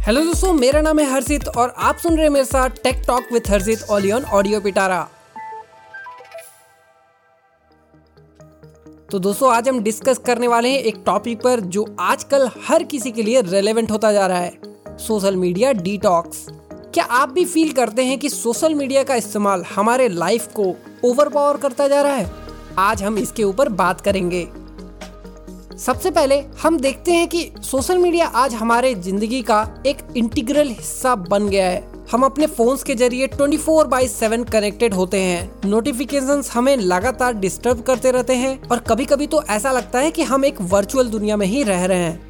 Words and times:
Hello 0.00 0.20
दोस्तों, 0.24 0.52
मेरा 0.52 0.80
नाम 0.80 0.98
है 0.98 1.04
हर्षित 1.12 1.48
और 1.48 1.74
आप 1.78 1.96
सुन 1.96 2.14
रहे 2.14 2.22
हैं 2.22 2.30
मेरे 2.30 2.44
साथ 2.44 2.68
टेक 2.68 3.02
टॉक 3.06 3.24
विद 3.32 3.48
हर्षित 3.48 3.82
ऑलियन 3.90 4.24
ऑडियो 4.24 4.60
पिटारा 4.60 5.08
तो 9.10 9.18
दोस्तों, 9.18 9.52
आज 9.52 9.68
हम 9.68 9.82
डिस्कस 9.82 10.18
करने 10.18 10.48
वाले 10.48 10.68
हैं 10.68 10.78
एक 10.78 11.02
टॉपिक 11.06 11.42
पर 11.42 11.60
जो 11.60 11.96
आजकल 12.00 12.50
हर 12.68 12.82
किसी 12.82 13.10
के 13.10 13.22
लिए 13.22 13.40
रेलेवेंट 13.40 13.90
होता 13.90 14.12
जा 14.12 14.26
रहा 14.26 14.38
है 14.38 14.58
सोशल 14.98 15.36
मीडिया 15.36 15.72
डिटॉक्स 15.72 16.46
क्या 16.94 17.04
आप 17.04 17.28
भी 17.28 17.44
फील 17.44 17.72
करते 17.72 18.04
हैं 18.04 18.18
कि 18.18 18.28
सोशल 18.28 18.74
मीडिया 18.74 19.02
का 19.04 19.14
इस्तेमाल 19.14 19.64
हमारे 19.74 20.08
लाइफ 20.08 20.48
को 20.60 20.74
ओवर 21.04 21.56
करता 21.56 21.88
जा 21.88 22.02
रहा 22.02 22.14
है? 22.14 22.32
आज 22.78 23.02
हम 23.02 23.18
इसके 23.18 23.44
ऊपर 23.44 23.68
बात 23.68 24.00
करेंगे। 24.00 24.48
सबसे 25.80 26.10
पहले 26.10 26.38
हम 26.62 26.78
देखते 26.78 27.12
हैं 27.12 27.28
कि 27.28 27.40
सोशल 27.64 27.98
मीडिया 27.98 28.26
आज 28.36 28.54
हमारे 28.54 28.94
ज़िंदगी 28.94 29.40
का 29.42 29.60
एक 29.86 29.98
इंटीग्रल 30.16 30.68
हिस्सा 30.68 31.14
बन 31.14 31.48
गया 31.48 31.66
है। 31.66 31.82
हम 32.10 32.24
अपने 32.24 32.46
फोन्स 32.48 32.82
के 32.82 32.94
ज़रिए 32.94 33.28
24 33.28 33.58
फोर 33.58 33.86
बाई 33.86 34.08
सेवन 34.08 34.44
कनेक्टेड 34.44 34.94
होते 34.94 35.20
हैं। 35.20 35.68
नोटिफिकेशंस 35.68 36.50
हमें 36.54 36.76
लगातार 36.76 37.34
डिस्टर्ब 37.34 37.80
करते 37.82 38.10
रहते 38.10 38.34
हैं 38.34 38.60
और 38.62 38.78
कभी 38.88 39.04
कभी 39.04 39.26
तो 39.26 39.42
ऐसा 39.50 39.72
लगता 39.72 39.98
है 39.98 40.10
कि 40.10 40.22
हम 40.22 40.44
एक 40.44 40.60
वर्चुअल 40.62 41.08
दुनिया 41.08 41.36
में 41.36 41.46
ही 41.46 41.62
रह 41.62 41.84
रहे 41.84 41.98
हैं। 41.98 42.29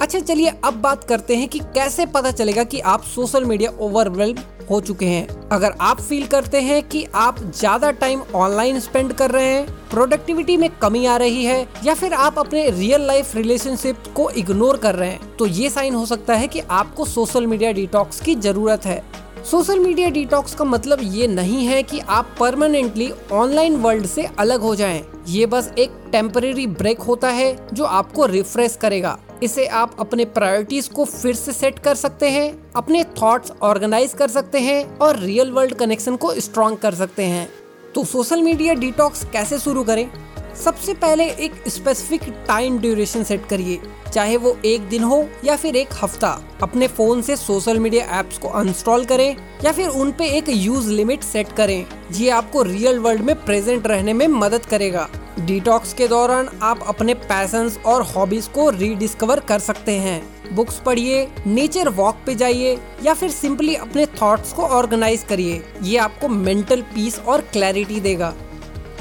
अच्छा 0.00 0.18
चलिए 0.20 0.52
अब 0.64 0.74
बात 0.74 1.02
करते 1.04 1.36
हैं 1.36 1.48
कि 1.48 1.58
कैसे 1.74 2.04
पता 2.06 2.30
चलेगा 2.30 2.62
कि 2.64 2.78
आप 2.82 3.02
सोशल 3.04 3.44
मीडिया 3.44 3.70
ओवरवेल्ड 3.80 4.38
हो 4.70 4.80
चुके 4.80 5.06
हैं। 5.06 5.48
अगर 5.48 5.74
आप 5.80 6.00
फील 6.00 6.26
करते 6.26 6.60
हैं 6.60 6.82
कि 6.82 7.04
आप 7.14 7.38
ज़्यादा 7.50 7.90
टाइम 7.92 8.22
ऑनलाइन 8.34 8.78
स्पेंड 8.80 9.12
कर 9.12 9.30
रहे 9.30 9.46
हैं 9.46 9.66
प्रोडक्टिविटी 9.90 10.56
में 10.56 10.68
कमी 10.78 11.04
आ 11.06 11.16
रही 11.16 11.44
है, 11.44 11.66
या 11.84 11.94
फिर 11.94 12.14
आप 12.14 12.38
अपने 12.38 12.68
रियल 12.70 13.06
लाइफ 13.06 13.34
रिलेशनशिप 13.36 14.12
को 14.16 14.28
इग्नोर 14.32 14.76
कर 14.76 14.94
रहे 14.94 15.10
हैं 15.10 15.36
तो 15.36 15.46
ये 15.48 15.70
साइन 15.70 15.94
हो 15.94 16.04
सकता 16.06 16.34
है 16.34 16.48
कि 16.48 16.60
आपको 16.60 17.04
सोशल 17.06 17.46
मीडिया 17.46 17.72
डिटॉक्स 17.72 18.20
की 18.20 18.34
ज़रूरत 18.36 18.86
है। 18.86 19.02
सोशल 19.44 19.78
मीडिया 19.78 20.08
डिटॉक्स 20.08 20.54
का 20.54 20.64
मतलब 20.64 20.98
ये 21.02 21.26
नहीं 21.26 21.64
है 21.66 21.82
कि 21.82 21.98
आप 22.00 22.34
परमानेंटली 22.40 23.10
ऑनलाइन 23.32 23.76
वर्ल्ड 23.76 24.06
से 24.06 24.24
अलग 24.38 24.60
हो 24.60 24.74
जाएँ। 24.74 25.02
ये 25.28 25.46
बस 25.46 25.72
एक 25.78 25.92
टेम्परेरी 26.12 26.66
ब्रेक 26.66 27.00
होता 27.00 27.28
है 27.28 27.74
जो 27.74 27.84
आपको 27.84 28.26
रिफ्रेश 28.26 28.76
करेगा। 28.76 29.18
इसे 29.42 29.66
आप 29.66 29.96
अपने 30.00 30.24
प्रायोरिटीज 30.24 30.88
को 30.88 31.04
फिर 31.04 31.34
से 31.34 31.52
सेट 31.52 31.78
कर 31.78 31.94
सकते 31.94 32.30
हैं, 32.30 32.72
अपने 32.76 33.04
थॉट्स 33.22 33.52
ऑर्गेनाइज 33.62 34.14
कर 34.14 34.28
सकते 34.28 34.60
हैं 34.60 34.98
और 34.98 35.18
रियल 35.18 35.50
वर्ल्ड 35.50 35.74
कनेक्शन 35.74 36.16
को 36.16 36.34
स्ट्रॉन्ग 36.34 36.78
कर 36.78 36.94
सकते 36.94 37.22
हैं। 37.22 37.48
तो 37.94 38.04
सोशल 38.04 38.42
मीडिया 38.42 38.74
डिटॉक्स 38.74 39.24
कैसे 39.24 39.58
शुरू 39.58 39.84
करें? 39.84 40.10
सबसे 40.54 40.94
पहले 40.94 41.24
एक 41.24 41.52
स्पेसिफिक 41.68 42.22
टाइम 42.48 42.78
ड्यूरेशन 42.78 43.22
सेट 43.24 43.46
करिए, 43.46 43.80
चाहे 44.12 44.36
वो 44.36 44.56
एक 44.64 44.88
दिन 44.88 45.02
हो 45.02 45.28
या 45.44 45.56
फिर 45.56 45.76
एक 45.76 45.88
हफ़्ता। 46.02 46.28
अपने 46.62 46.88
फ़ोन 46.88 47.22
से 47.22 47.36
सोशल 47.36 47.78
मीडिया 47.78 48.18
एप्स 48.18 48.38
को 48.38 48.48
अनस्टॉल 48.50 49.04
करें 49.04 49.36
या 49.64 49.72
फिर 49.72 49.88
उन 49.88 50.10
पे 50.12 50.28
एक 50.28 50.48
यूज़ 50.48 50.90
लिमिट 50.90 51.22
सेट 51.22 51.52
करें। 51.52 51.86
ये 52.12 52.30
आपको 52.30 52.62
रियल 52.62 52.98
वर्ल्ड 52.98 53.22
में 53.22 53.34
प्रेजेंट 53.44 53.86
रहने 53.86 54.12
में 54.12 54.26
मदद 54.28 54.66
करेगा। 54.66 55.08
डिटॉक्स 55.40 55.94
के 55.94 56.08
दौरान 56.08 56.48
आप 56.62 56.82
अपने 56.88 57.14
पैशंस 57.14 57.78
और 57.86 58.02
हॉबीज 58.06 58.46
को 58.46 58.68
रीडिस्कवर 58.70 59.40
कर 59.40 59.58
सकते 59.58 59.92
हैं। 59.92 60.22
बुक्स 60.54 60.78
पढ़िए 60.78 61.26
नेचर 61.46 61.88
वॉक 61.88 62.16
पे 62.26 62.34
जाइए 62.34 62.76
या 63.02 63.14
फिर 63.14 63.30
सिंपली 63.30 63.74
अपने 63.76 64.06
थॉट्स 64.22 64.52
को 64.52 64.62
ऑर्गेनाइज 64.62 65.22
करिए। 65.22 65.62
ये 65.82 65.96
आपको 65.98 66.28
मेंटल 66.28 66.82
पीस 66.94 67.18
और 67.18 67.40
क्लैरिटी 67.52 68.00
देगा। 68.00 68.34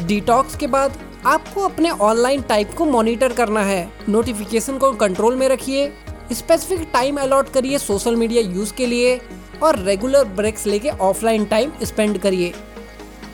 डिटॉक्स 0.01 0.55
के 0.55 0.67
बाद 0.67 0.97
आपको 1.25 1.61
अपने 1.61 1.89
ऑनलाइन 1.89 2.41
टाइप 2.41 2.73
को 2.77 2.85
मॉनिटर 2.85 3.33
करना 3.33 3.61
है। 3.61 3.91
नोटिफिकेशन 4.09 4.77
को 4.77 4.91
कंट्रोल 4.91 5.35
में 5.35 5.47
रखिए। 5.49 5.91
स्पेसिफिक 6.31 6.87
टाइम 6.93 7.17
अलॉट 7.17 7.49
करिए 7.49 7.77
सोशल 7.77 8.15
मीडिया 8.15 8.41
यूज़ 8.41 8.73
के 8.73 8.85
लिए 8.85 9.19
और 9.63 9.79
रेगुलर 9.79 10.23
ब्रेक्स 10.25 10.65
लेके 10.67 10.89
ऑफलाइन 10.89 11.45
टाइम 11.45 11.71
स्पेंड 11.83 12.17
करिए। 12.17 12.53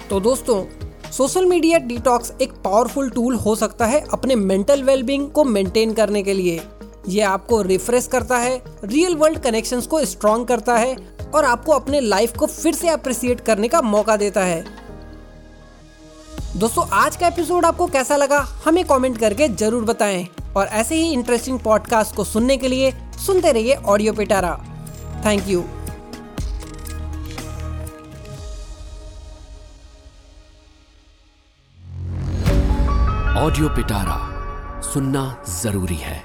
तो 0.09 0.19
दोस्तों 0.19 0.63
सोशल 1.11 1.45
मीडिया 1.45 1.77
डिटॉक्स 1.79 2.31
एक 2.41 2.53
पावरफुल 2.53 3.09
टूल 3.09 3.35
हो 3.35 3.55
सकता 3.55 3.85
है 3.85 4.03
अपने 4.13 4.35
मेंटल 4.35 4.83
वेलबींग 4.83 5.29
को 5.31 5.43
मेंटेन 5.43 5.93
करने 5.93 6.23
के 6.23 6.33
लिए। 6.33 6.61
ये 7.07 7.21
आपको 7.21 7.61
रिफ्रेश 7.61 8.07
करता 8.07 8.37
है 8.37 8.61
रियल 8.83 9.15
वर्ल्ड 9.15 9.39
कनेक्शंस 9.39 9.87
को 9.87 10.03
स्ट्रॉन्ग 10.05 10.47
करता 10.47 10.77
है 10.77 10.95
और 11.35 11.45
आपको 11.45 11.71
अपने 11.71 11.99
लाइफ 11.99 12.37
को 12.37 12.45
फिर 12.45 12.73
से 12.73 12.89
अप्रिसिएट 12.89 13.41
करने 13.41 13.67
का 13.67 13.81
मौका 13.81 14.17
देता 14.17 14.43
है। 14.43 14.84
दोस्तों, 16.55 16.85
आज 16.93 17.15
का 17.15 17.27
एपिसोड 17.27 17.65
आपको 17.65 17.85
कैसा 17.87 18.15
लगा, 18.15 18.37
हमें 18.65 18.83
कमेंट 18.85 19.17
करके 19.17 19.47
ज़रूर 19.51 19.83
बताएँ। 19.85 20.27
और 20.57 20.67
ऐसे 20.67 20.95
ही 20.95 21.11
इंटरेस्टिंग 21.13 21.59
पॉडकास्ट 21.59 22.15
को 22.15 22.23
सुनने 22.23 22.57
के 22.57 22.67
लिए 22.67 22.91
सुनते 23.25 23.51
रहिए 23.51 23.75
audio 23.75 24.13
Pitara 24.13 24.51
thank 25.25 25.47
you 25.47 25.61
audio 33.41 33.69
Pitara 33.75 34.17
सुनना 34.93 35.25
ज़रूरी 35.61 35.97
है। 35.97 36.23